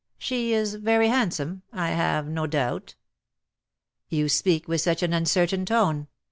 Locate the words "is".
0.53-0.73